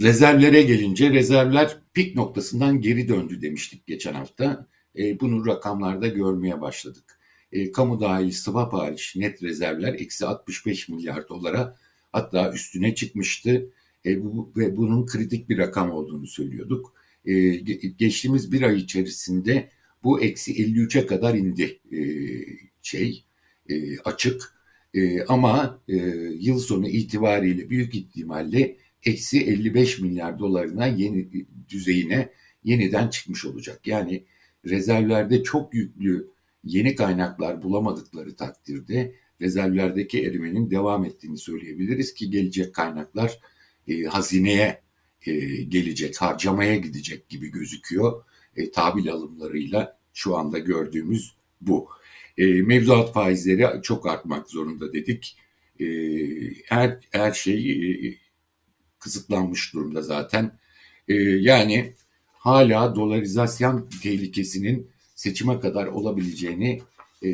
Rezervlere 0.00 0.62
gelince 0.62 1.10
rezervler 1.10 1.78
pik 1.94 2.16
noktasından 2.16 2.80
geri 2.80 3.08
döndü 3.08 3.42
demiştik 3.42 3.86
geçen 3.86 4.14
hafta. 4.14 4.66
E, 4.98 5.20
bunu 5.20 5.46
rakamlarda 5.46 6.06
görmeye 6.06 6.60
başladık. 6.60 7.18
E, 7.52 7.72
kamu 7.72 8.00
dahil 8.00 8.30
swap 8.30 8.72
hariç 8.72 9.16
net 9.16 9.42
rezervler 9.42 9.94
eksi 9.94 10.26
65 10.26 10.88
milyar 10.88 11.28
dolara 11.28 11.76
hatta 12.12 12.52
üstüne 12.52 12.94
çıkmıştı 12.94 13.70
e, 14.06 14.24
bu, 14.24 14.52
ve 14.56 14.76
bunun 14.76 15.06
kritik 15.06 15.48
bir 15.48 15.58
rakam 15.58 15.90
olduğunu 15.90 16.26
söylüyorduk. 16.26 16.94
E, 17.24 17.54
geçtiğimiz 17.98 18.52
bir 18.52 18.62
ay 18.62 18.76
içerisinde 18.76 19.68
bu 20.04 20.20
eksi 20.20 20.52
53'e 20.52 21.06
kadar 21.06 21.34
indi 21.34 21.80
e, 21.92 22.00
şey 22.82 23.24
e, 23.68 23.98
açık 23.98 24.54
e, 24.94 25.24
ama 25.24 25.80
e, 25.88 25.96
yıl 26.40 26.58
sonu 26.58 26.88
itibariyle 26.88 27.70
büyük 27.70 27.94
ihtimalle 27.94 28.76
eksi 29.04 29.40
55 29.40 29.98
milyar 29.98 30.38
dolarına 30.38 30.86
yeni 30.86 31.28
düzeyine 31.68 32.28
yeniden 32.64 33.08
çıkmış 33.08 33.44
olacak. 33.44 33.86
Yani 33.86 34.24
rezervlerde 34.66 35.42
çok 35.42 35.74
yüklü 35.74 36.28
yeni 36.64 36.94
kaynaklar 36.94 37.62
bulamadıkları 37.62 38.36
takdirde 38.36 39.14
rezervlerdeki 39.42 40.26
erimenin 40.26 40.70
devam 40.70 41.04
ettiğini 41.04 41.38
söyleyebiliriz 41.38 42.14
ki 42.14 42.30
gelecek 42.30 42.74
kaynaklar 42.74 43.38
e, 43.88 44.02
hazineye 44.02 44.82
e, 45.26 45.32
gelecek, 45.62 46.16
harcamaya 46.22 46.76
gidecek 46.76 47.28
gibi 47.28 47.48
gözüküyor. 47.48 48.24
E, 48.56 48.70
tahvil 48.70 49.12
alımlarıyla 49.12 49.98
şu 50.14 50.36
anda 50.36 50.58
gördüğümüz 50.58 51.34
bu. 51.60 51.88
E, 52.38 52.46
mevzuat 52.46 53.12
faizleri 53.12 53.82
çok 53.82 54.06
artmak 54.06 54.50
zorunda 54.50 54.92
dedik. 54.92 55.36
E, 55.80 55.86
her, 56.64 56.98
her 57.10 57.32
şey 57.32 57.70
e, 57.70 58.14
kısıtlanmış 58.98 59.74
durumda 59.74 60.02
zaten. 60.02 60.58
E, 61.08 61.14
yani 61.20 61.94
hala 62.32 62.94
dolarizasyon 62.94 63.88
tehlikesinin 64.02 64.90
seçime 65.14 65.60
kadar 65.60 65.86
olabileceğini 65.86 66.82
e, 67.22 67.30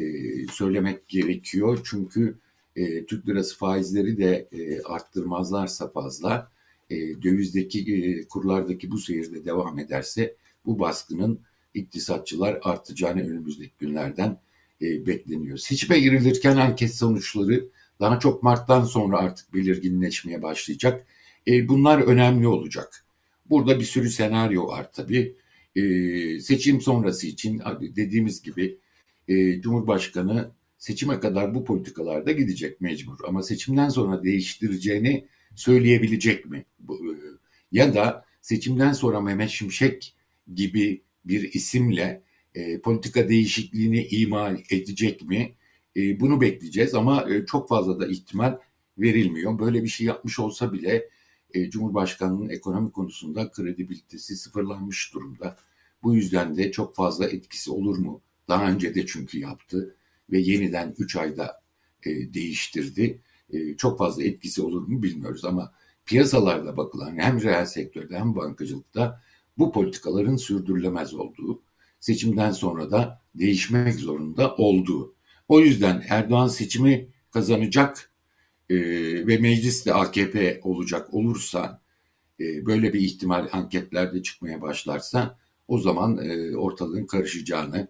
söylemek 0.52 1.09
gerekiyor. 1.09 1.81
Çünkü 1.85 2.38
e, 2.77 3.07
Türk 3.07 3.29
lirası 3.29 3.57
faizleri 3.59 4.16
de 4.18 4.48
e, 4.53 4.83
arttırmazlarsa 4.83 5.88
fazla 5.88 6.51
e, 6.90 6.96
dövizdeki 7.22 7.94
e, 7.94 8.29
kurlardaki 8.29 8.90
bu 8.90 8.98
seyirde 8.98 9.44
devam 9.44 9.79
ederse 9.79 10.35
bu 10.66 10.79
baskının 10.79 11.40
iktisatçılar 11.74 12.59
artacağını 12.62 13.20
önümüzdeki 13.20 13.72
günlerden 13.79 14.40
e, 14.83 15.07
bekleniyor. 15.07 15.59
Seçime 15.59 16.01
girilirken 16.01 16.57
anket 16.57 16.94
sonuçları 16.94 17.68
daha 18.01 18.18
çok 18.18 18.42
Mart'tan 18.42 18.85
sonra 18.85 19.18
artık 19.18 19.55
belirginleşmeye 19.55 20.42
başlayacak. 20.42 21.07
E, 21.46 21.68
bunlar 21.68 21.98
önemli 21.98 22.46
olacak. 22.46 23.05
Burada 23.51 23.81
bir 23.81 23.85
sürü 23.85 24.11
senaryo 24.11 24.66
var 24.66 24.92
tabii. 24.92 25.35
E, 25.77 25.83
seçim 26.40 26.81
sonrası 26.81 27.27
için 27.27 27.62
dediğimiz 27.81 28.42
gibi 28.42 28.79
e, 29.29 29.61
Cumhurbaşkanı 29.61 30.51
seçime 30.79 31.21
kadar 31.21 31.55
bu 31.55 31.64
politikalarda 31.64 32.33
gidecek 32.33 32.81
mecbur. 32.81 33.19
Ama 33.29 33.43
seçimden 33.43 33.88
sonra 33.88 34.23
değiştireceğini 34.23 35.29
söyleyebilecek 35.55 36.47
mi? 36.47 36.64
E, 36.91 36.95
ya 37.73 37.95
da 37.95 38.25
seçimden 38.41 38.93
sonra 38.93 39.21
Mehmet 39.21 39.51
Şimşek 39.51 40.14
gibi 40.55 41.03
bir 41.25 41.53
isimle 41.53 42.23
e, 42.55 42.81
politika 42.81 43.29
değişikliğini 43.29 44.07
ima 44.07 44.51
edecek 44.71 45.23
mi? 45.23 45.55
E, 45.97 46.21
bunu 46.21 46.41
bekleyeceğiz 46.41 46.95
ama 46.95 47.31
e, 47.31 47.47
çok 47.47 47.69
fazla 47.69 48.01
da 48.01 48.07
ihtimal 48.07 48.59
verilmiyor. 48.99 49.59
Böyle 49.59 49.83
bir 49.83 49.88
şey 49.88 50.07
yapmış 50.07 50.38
olsa 50.38 50.73
bile 50.73 51.09
e, 51.55 51.71
Cumhurbaşkanı'nın 51.71 52.49
ekonomi 52.49 52.93
konusunda 52.93 53.51
kredibilitesi 53.51 54.37
sıfırlanmış 54.37 55.14
durumda. 55.14 55.57
Bu 56.03 56.14
yüzden 56.14 56.57
de 56.57 56.73
çok 56.73 56.95
fazla 56.95 57.27
etkisi 57.29 57.71
olur 57.71 57.99
mu? 57.99 58.23
Daha 58.49 58.71
önce 58.71 58.95
de 58.95 59.07
çünkü 59.07 59.39
yaptı 59.39 59.95
ve 60.31 60.39
yeniden 60.39 60.95
3 60.99 61.17
ayda 61.17 61.61
e, 62.07 62.35
değiştirdi. 62.35 63.21
E, 63.53 63.77
çok 63.77 63.99
fazla 63.99 64.23
etkisi 64.23 64.63
olur 64.63 64.89
mu 64.89 65.03
bilmiyoruz 65.03 65.45
ama 65.45 65.73
piyasalarda 66.05 66.77
bakılan 66.77 67.19
hem 67.19 67.43
reel 67.43 67.67
sektörde 67.67 68.19
hem 68.19 68.37
bankacılıkta 68.37 69.23
bu 69.59 69.73
politikaların 69.73 70.37
sürdürülemez 70.37 71.15
olduğu, 71.15 71.63
seçimden 72.01 72.51
sonra 72.51 72.91
da 72.91 73.23
değişmek 73.35 73.95
zorunda 73.95 74.57
olduğu. 74.57 75.15
O 75.49 75.61
yüzden 75.61 76.05
Erdoğan 76.09 76.49
seçimi 76.49 77.09
kazanacak 77.31 78.13
e, 78.71 78.77
ve 79.27 79.39
mecliste 79.39 79.95
AKP 79.95 80.61
olacak 80.63 81.15
olursa 81.15 81.83
e, 82.41 82.67
böyle 82.67 82.93
bir 82.93 83.01
ihtimal 83.01 83.49
anketlerde 83.53 84.23
çıkmaya 84.23 84.63
başlarsa 84.63 85.39
o 85.69 85.79
zaman 85.79 86.19
e, 86.19 86.57
ortalığın 86.57 87.07
karışacağını 87.07 87.89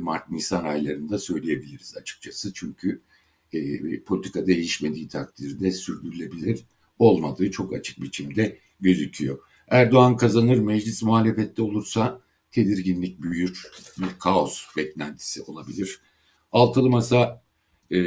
Mart-Nisan 0.00 0.64
aylarında 0.64 1.18
söyleyebiliriz 1.18 1.96
açıkçası. 1.96 2.52
Çünkü 2.54 3.00
e, 3.52 4.00
politika 4.00 4.46
değişmediği 4.46 5.08
takdirde 5.08 5.72
sürdürülebilir 5.72 6.64
olmadığı 6.98 7.50
çok 7.50 7.74
açık 7.74 8.02
biçimde 8.02 8.58
gözüküyor. 8.80 9.38
Erdoğan 9.68 10.16
kazanır, 10.16 10.58
meclis 10.58 11.02
muhalefette 11.02 11.62
olursa 11.62 12.20
tedirginlik 12.50 13.22
büyür, 13.22 13.66
bir 13.98 14.18
kaos 14.18 14.76
beklentisi 14.76 15.42
olabilir. 15.42 16.00
Altılı 16.52 16.90
masa 16.90 17.42
e, 17.92 17.98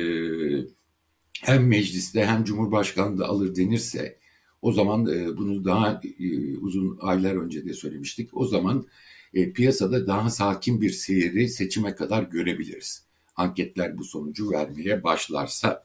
hem 1.42 1.68
mecliste 1.68 2.26
hem 2.26 2.44
Cumhurbaşkanı 2.44 3.18
da 3.18 3.28
alır 3.28 3.56
denirse 3.56 4.18
o 4.62 4.72
zaman 4.72 5.08
e, 5.08 5.38
bunu 5.38 5.66
daha 5.66 6.02
e, 6.20 6.58
uzun 6.58 6.98
aylar 7.02 7.36
önce 7.36 7.66
de 7.66 7.74
söylemiştik. 7.74 8.38
O 8.38 8.46
zaman 8.46 8.86
e, 9.34 9.54
piyasada 9.54 10.08
daha 10.08 10.30
sakin 10.30 10.82
bir 10.82 10.90
seyri 10.90 11.50
seçime 11.50 11.96
kadar 11.96 12.24
görebiliriz. 12.24 13.06
Anketler 13.36 13.98
bu 13.98 14.04
sonucu 14.04 14.52
vermeye 14.52 15.04
başlarsa. 15.04 15.84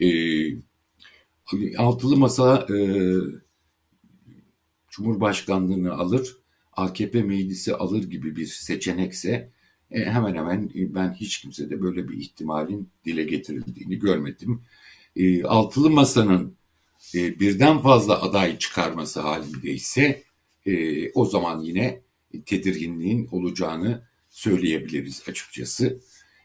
E, 0.00 0.06
altılı 1.78 2.16
masa 2.16 2.66
e, 2.70 2.76
Cumhurbaşkanlığını 4.88 5.92
alır, 5.92 6.36
AKP 6.72 7.22
meclisi 7.22 7.74
alır 7.74 8.04
gibi 8.04 8.36
bir 8.36 8.46
seçenekse 8.46 9.52
e, 9.90 10.04
hemen 10.04 10.34
hemen 10.34 10.70
ben 10.74 11.12
hiç 11.12 11.40
kimsede 11.40 11.82
böyle 11.82 12.08
bir 12.08 12.16
ihtimalin 12.16 12.88
dile 13.04 13.22
getirildiğini 13.22 13.98
görmedim. 13.98 14.62
E, 15.16 15.44
altılı 15.44 15.90
masanın 15.90 16.56
e, 17.14 17.40
birden 17.40 17.78
fazla 17.78 18.22
aday 18.22 18.58
çıkarması 18.58 19.20
halindeyse 19.20 20.22
e, 20.66 21.12
o 21.12 21.24
zaman 21.24 21.60
yine 21.60 22.00
tedirginliğin 22.42 23.28
olacağını 23.32 24.02
söyleyebiliriz 24.28 25.22
açıkçası. 25.28 26.00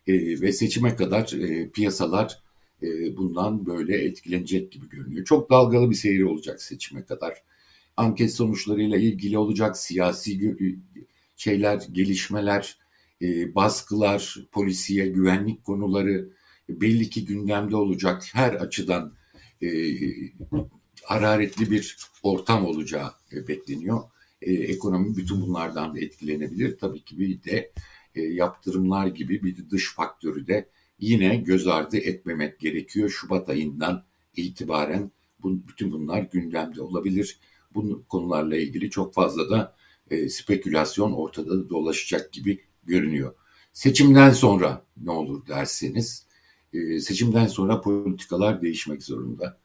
E, 0.07 0.41
ve 0.41 0.51
seçime 0.51 0.95
kadar 0.95 1.33
e, 1.33 1.69
piyasalar 1.69 2.39
e, 2.83 3.17
bundan 3.17 3.65
böyle 3.65 3.97
etkilenecek 3.97 4.71
gibi 4.71 4.89
görünüyor. 4.89 5.25
Çok 5.25 5.49
dalgalı 5.49 5.89
bir 5.89 5.95
seyir 5.95 6.21
olacak 6.21 6.61
seçime 6.61 7.05
kadar. 7.05 7.33
Anket 7.97 8.33
sonuçlarıyla 8.33 8.97
ilgili 8.97 9.37
olacak 9.37 9.77
siyasi 9.77 10.55
şeyler, 11.37 11.81
gelişmeler, 11.91 12.77
e, 13.21 13.55
baskılar, 13.55 14.47
polisiye, 14.51 15.07
güvenlik 15.07 15.63
konuları 15.63 16.29
belli 16.69 17.09
ki 17.09 17.25
gündemde 17.25 17.75
olacak. 17.75 18.23
Her 18.33 18.53
açıdan 18.53 19.13
e, 19.61 19.69
hararetli 21.03 21.71
bir 21.71 21.97
ortam 22.23 22.65
olacağı 22.65 23.11
e, 23.33 23.47
bekleniyor 23.47 24.03
e, 24.41 24.53
ekonomi 24.53 25.17
bütün 25.17 25.41
bunlardan 25.41 25.95
da 25.95 25.99
etkilenebilir. 25.99 26.77
Tabii 26.77 27.01
ki 27.01 27.19
bir 27.19 27.43
de 27.43 27.71
e, 28.15 28.21
yaptırımlar 28.21 29.07
gibi 29.07 29.43
bir 29.43 29.69
dış 29.69 29.93
faktörü 29.95 30.47
de 30.47 30.69
yine 30.99 31.35
göz 31.35 31.67
ardı 31.67 31.97
etmemek 31.97 32.59
gerekiyor. 32.59 33.09
Şubat 33.09 33.49
ayından 33.49 34.05
itibaren 34.35 35.11
Bu, 35.43 35.67
bütün 35.67 35.91
bunlar 35.91 36.21
gündemde 36.21 36.81
olabilir. 36.81 37.39
Bu 37.73 38.05
konularla 38.07 38.57
ilgili 38.57 38.89
çok 38.89 39.13
fazla 39.13 39.49
da 39.49 39.75
e, 40.11 40.29
spekülasyon 40.29 41.11
ortada 41.13 41.69
dolaşacak 41.69 42.33
gibi 42.33 42.61
görünüyor. 42.83 43.35
Seçimden 43.73 44.29
sonra 44.29 44.85
ne 44.97 45.11
olur 45.11 45.47
derseniz, 45.47 46.27
e, 46.73 46.99
seçimden 46.99 47.47
sonra 47.47 47.81
politikalar 47.81 48.61
değişmek 48.61 49.03
zorunda. 49.03 49.59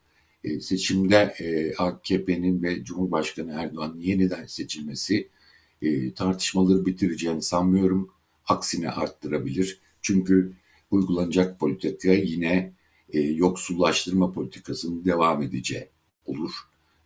E, 0.45 0.61
seçimde 0.61 1.35
AKP'nin 1.79 2.63
ve 2.63 2.85
Cumhurbaşkanı 2.85 3.53
Erdoğan 3.53 3.97
yeniden 3.99 4.47
seçilmesi 4.47 5.29
e, 5.83 6.15
tartışmaları 6.15 6.87
bitireceğini 6.87 7.43
sanmıyorum. 7.43 8.11
Aksine 8.47 8.91
arttırabilir. 8.91 9.81
Çünkü 10.03 10.53
uygulanacak 10.91 11.61
politika 11.61 12.13
yine 12.13 12.73
e, 13.13 13.21
yoksullaştırma 13.21 14.33
politikasının 14.33 15.05
devam 15.05 15.43
edeceği 15.43 15.89
olur 16.27 16.51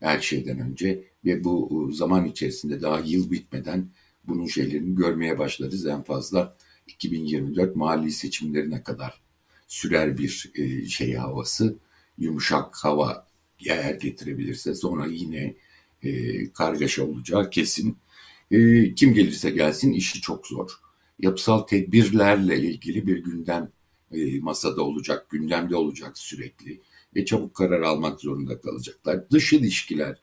her 0.01 0.21
şeyden 0.21 0.59
önce 0.59 1.05
ve 1.25 1.45
bu 1.45 1.91
zaman 1.93 2.25
içerisinde 2.25 2.83
daha 2.83 3.01
yıl 3.01 3.31
bitmeden 3.31 3.89
bunun 4.25 4.47
şeylerini 4.47 4.95
görmeye 4.95 5.39
başlarız. 5.39 5.87
En 5.87 6.03
fazla 6.03 6.57
2024 6.87 7.77
mali 7.77 8.11
seçimlerine 8.11 8.83
kadar 8.83 9.21
sürer 9.69 10.19
bir 10.19 10.53
şey 10.89 11.15
havası, 11.15 11.77
yumuşak 12.19 12.77
hava 12.77 13.28
eğer 13.67 13.95
getirebilirse 13.95 14.75
sonra 14.75 15.07
yine 15.07 15.55
e, 16.03 16.53
kargaşa 16.53 17.05
olacağı 17.05 17.51
kesin. 17.51 17.97
E, 18.51 18.95
kim 18.95 19.15
gelirse 19.15 19.51
gelsin 19.51 19.93
işi 19.93 20.21
çok 20.21 20.47
zor. 20.47 20.71
Yapısal 21.19 21.59
tedbirlerle 21.59 22.61
ilgili 22.61 23.07
bir 23.07 23.19
gündem 23.19 23.71
e, 24.13 24.41
masada 24.41 24.83
olacak, 24.83 25.31
gündemde 25.31 25.77
olacak 25.77 26.19
sürekli 26.19 26.81
ve 27.17 27.25
çabuk 27.25 27.55
karar 27.55 27.83
almak 27.83 28.21
zorunda 28.21 28.61
kalacaklar. 28.61 29.31
Dış 29.31 29.53
ilişkiler 29.53 30.19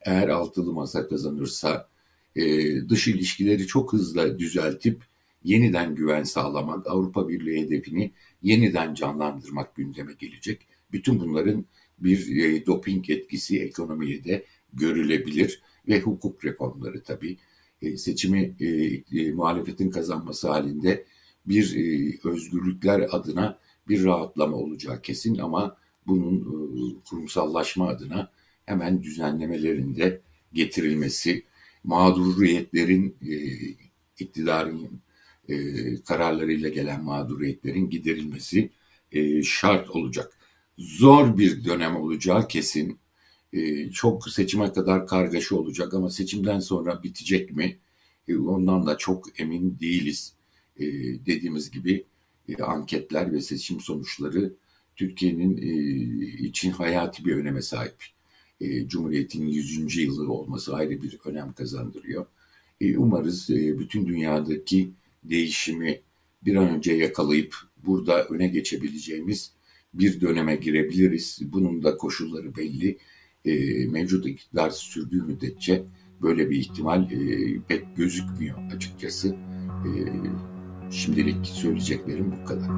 eğer 0.00 0.28
altılı 0.28 0.72
masa 0.72 1.08
kazanırsa 1.08 1.88
e, 2.36 2.42
dış 2.88 3.08
ilişkileri 3.08 3.66
çok 3.66 3.92
hızlı 3.92 4.38
düzeltip 4.38 5.02
yeniden 5.44 5.94
güven 5.94 6.22
sağlamak, 6.22 6.86
Avrupa 6.86 7.28
Birliği 7.28 7.62
hedefini 7.62 8.12
yeniden 8.42 8.94
canlandırmak 8.94 9.76
gündeme 9.76 10.12
gelecek. 10.12 10.60
Bütün 10.92 11.20
bunların 11.20 11.64
bir 12.00 12.36
e, 12.36 12.66
doping 12.66 13.10
etkisi 13.10 13.60
ekonomiye 13.60 14.24
de 14.24 14.44
görülebilir 14.72 15.62
ve 15.88 16.00
hukuk 16.00 16.44
reformları 16.44 17.02
tabii 17.02 17.36
e, 17.82 17.96
seçimi 17.96 18.54
e, 18.60 18.66
e, 19.18 19.32
muhalefetin 19.32 19.90
kazanması 19.90 20.48
halinde 20.48 21.04
bir 21.46 21.76
e, 21.76 22.18
özgürlükler 22.28 23.08
adına 23.10 23.58
bir 23.88 24.04
rahatlama 24.04 24.56
olacağı 24.56 25.02
kesin 25.02 25.38
ama 25.38 25.76
bunun 26.06 26.38
e, 26.40 27.04
kurumsallaşma 27.08 27.88
adına 27.88 28.30
hemen 28.66 29.02
düzenlemelerinde 29.02 30.20
getirilmesi, 30.52 31.44
mağduriyetlerin 31.84 33.16
e, 33.22 33.34
iktidarın 34.18 35.00
e, 35.48 35.56
kararlarıyla 36.02 36.68
gelen 36.68 37.04
mağduriyetlerin 37.04 37.90
giderilmesi 37.90 38.70
e, 39.12 39.42
şart 39.42 39.90
olacak. 39.90 40.38
Zor 40.80 41.38
bir 41.38 41.64
dönem 41.64 41.96
olacağı 41.96 42.48
kesin. 42.48 42.98
E, 43.52 43.90
çok 43.90 44.28
seçime 44.28 44.72
kadar 44.72 45.06
kargaşa 45.06 45.56
olacak 45.56 45.94
ama 45.94 46.10
seçimden 46.10 46.60
sonra 46.60 47.02
bitecek 47.02 47.56
mi? 47.56 47.78
E, 48.28 48.36
ondan 48.36 48.86
da 48.86 48.98
çok 48.98 49.40
emin 49.40 49.78
değiliz. 49.80 50.32
E, 50.76 50.84
dediğimiz 51.26 51.70
gibi 51.70 52.04
e, 52.48 52.62
anketler 52.62 53.32
ve 53.32 53.40
seçim 53.40 53.80
sonuçları 53.80 54.54
Türkiye'nin 54.96 55.56
e, 55.56 55.68
için 56.46 56.70
hayati 56.70 57.24
bir 57.24 57.36
öneme 57.36 57.62
sahip. 57.62 58.04
Cumhuriyet'in 58.86 59.46
100. 59.46 59.96
yılı 59.96 60.32
olması 60.32 60.74
ayrı 60.74 61.02
bir 61.02 61.18
önem 61.24 61.52
kazandırıyor. 61.52 62.26
Umarız 62.96 63.50
e, 63.50 63.78
bütün 63.78 64.06
dünyadaki 64.06 64.90
değişimi 65.24 66.00
bir 66.44 66.56
an 66.56 66.68
önce 66.68 66.92
yakalayıp 66.92 67.56
burada 67.76 68.24
öne 68.24 68.48
geçebileceğimiz 68.48 69.52
bir 69.94 70.20
döneme 70.20 70.56
girebiliriz. 70.56 71.40
Bunun 71.42 71.82
da 71.82 71.96
koşulları 71.96 72.56
belli. 72.56 72.98
E, 73.44 73.86
mevcut 73.86 74.26
iktidar 74.26 74.70
sürdüğü 74.70 75.22
müddetçe 75.22 75.84
böyle 76.22 76.50
bir 76.50 76.56
ihtimal 76.56 77.12
e, 77.12 77.16
pek 77.68 77.96
gözükmüyor 77.96 78.58
açıkçası. 78.76 79.36
E, 79.86 79.90
şimdilik 80.90 81.46
söyleyeceklerim 81.46 82.32
bu 82.32 82.44
kadar. 82.44 82.70